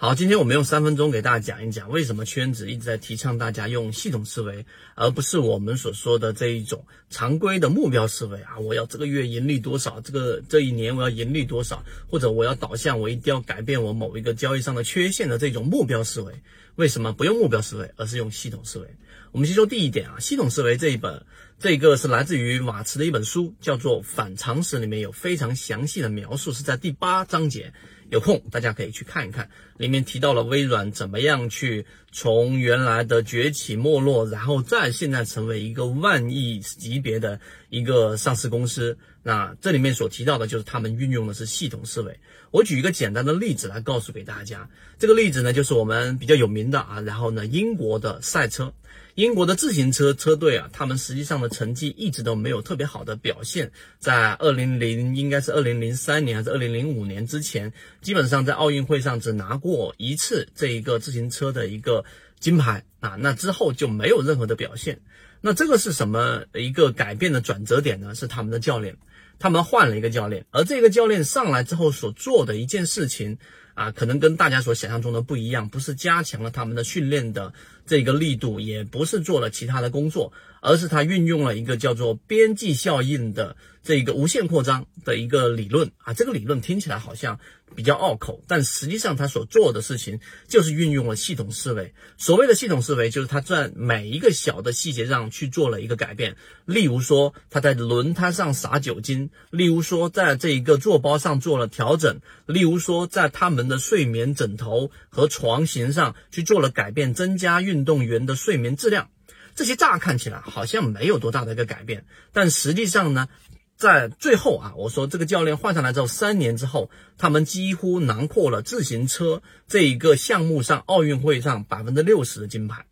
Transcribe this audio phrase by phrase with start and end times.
[0.00, 8.60] 好，今天我们用三分钟给大家讲一讲，为什么圈子一直在提倡大家用系统思维，而不是我们所说的这一种常规的目标思维啊！
[8.60, 16.32] 我要这个月盈利多少，这个这一年我要盈利多少，或者我要导向我一定要改变我某一个交易上的缺陷的这种目标思维，
[16.76, 18.86] 为什么不用目标思维，而是用系统思维？
[19.32, 21.26] 我们先说第一点啊，系统思维这一本，
[21.58, 27.72] 这个是来自于马茨的一本书，叫做《反常识》，里面有非常详细的描述，是在第八章节。
[28.10, 38.96] 有空大家可以去看一看，里面提到了微软怎么样去从原来的崛起没落，然后再现在成为一个万亿级别的一个上市公司。
[39.22, 42.18] 那这里面所提到的就是他们运用的是系统思维。
[42.50, 48.72] 我举一个简单的例子来告诉给大家，这个例子呢就是我们比较有名的啊，然后呢英国的赛车。
[49.18, 53.72] 英国的自行车车队啊，他们实际上的成绩一直都没有特别好的表现。
[53.98, 62.04] 在二零零应该是二零零三年还是二零零五年之前，基本上在奥运会上只拿过一次这一个自行车的一个
[62.38, 65.00] 金牌啊，那之后就没有任何的表现。
[65.40, 68.14] 那这个是什么一个改变的转折点呢？
[68.14, 68.96] 是他们的教练，
[69.40, 73.36] 他们换了一个教练，而这个教练上来之后所做的一件事情。
[73.78, 77.52] 啊，可能跟大家所想象中的不一样，不是加强了他们的训练的
[77.86, 86.12] 这个力度，也不是做了其他的工作，而是他运用了一个叫做边际效应的这个无限扩张的一个理论啊。
[86.12, 87.38] 这个理论听起来好像
[87.76, 91.94] 比较拗口，但实际上他所做的事情就是运用了系统思维。
[92.16, 96.36] 所谓的系统思维，就是他在每一个小的细节上去做了一个改变。
[96.64, 109.10] 例如说，他在轮胎上撒酒精；例如说，在这一个座包上做了调整；例如说，在他们的睡眠枕头和床型上去做了改变，增加运动员的睡眠质量。
[109.54, 113.28] 这些乍看起来好像没有多大的一个改变，但实际上呢，
[113.76, 122.86] 在最后啊，我说这个教练换上来之后，三年之后，他们几乎囊括了自行车这一个项目上奥运会上百分之六十的金牌。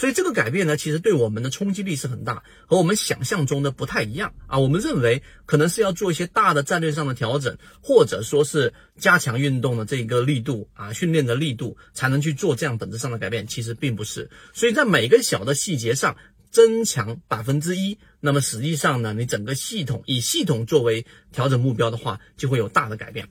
[0.00, 4.58] 所以这个改变呢，其实对我们的冲击力是很大，和我们想象中的不太一样啊。
[4.58, 13.46] 我们认为可能是要做一些大的战略上的调整，或者说是加强运动的这个力度啊，训练的力度，才能去做这样本质上的改变。
[13.46, 14.30] 其实并不是。
[14.54, 16.16] 所以在每个小的细节上
[16.50, 23.28] 增强百分之一，那么实际上呢，你整个系统以系统作为调整目标的话，就会有大的改变。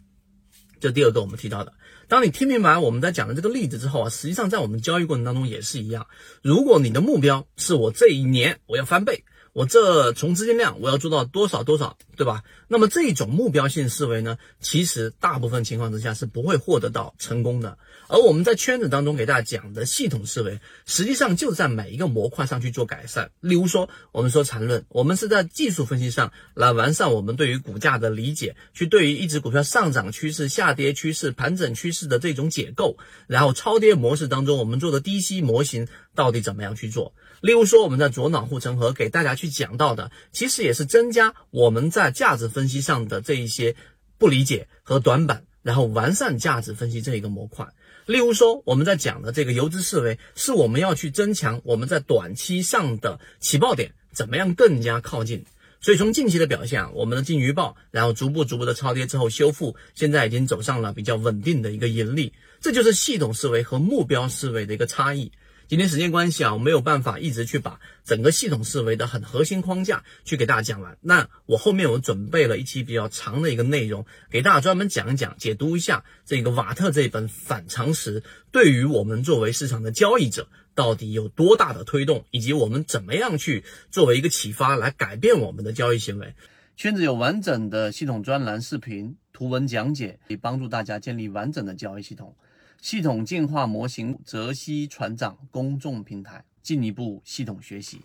[0.80, 1.74] 这第二个我们提到的，
[2.08, 6.08] 当你听明白我们在讲的这个例子之后啊，实际上在我们交易过程当中也是一样。
[6.42, 9.24] 如果你的目标是我这一年我要翻倍。
[9.54, 12.44] 我这从资金量我要做到多少多少，对吧？
[12.68, 17.78] 那么这种目标性思维呢，其实大部分情况之下是不会获得到成功的。
[18.08, 23.32] 而我们在圈子当中给大家讲的系统思维，实际上就在每一个模块上去做改善。
[23.40, 35.88] 例如说，我们说缠论，我们是在技术分析上来完善我们对于股价的理解，去对于一只股票上涨趋势、下跌趋势、盘整趋势的这种解构，然后超跌模式当中我们做的低吸模型
[36.20, 37.14] 到底怎么样去做？
[37.40, 43.74] 例如说，我们在左脑护城河给大家去讲到的，其实也是增加我们在价值分析上的这一些
[44.18, 47.66] 不理解和短板，然后完善价值分析这一个模块。
[48.06, 55.46] 例如说，我们在讲的这个游资思维，是我们要去增强我们在短期上的起爆点怎么样更加靠近。
[55.80, 62.34] 所以从近期的表现，我们的金鱼报，然后逐步逐步的超跌之后修复，现在已经走上了比较稳定的一个盈利。
[62.60, 65.32] 这就是系统思维和目标思维的一个差异。
[65.70, 70.98] 今天时间关系啊，我没有办法一直去把整个系统思维的很核心框架去给大家讲完。
[71.00, 86.34] 那我后面我准备了一期比较长的一个内容，给大家专门讲一讲、解读一下这个瓦特这本反常识对于我们作为市场的交易者到底有多大的推动，以及我们怎么样去作为一个启发来改变我们的交易行为。
[86.78, 92.36] 圈子有完整的系统专栏、视频、图文讲解，可以帮助大家建立完整的交易系统。
[92.82, 98.02] 系统进化模型泽西船长公众平台，进一步系统学习。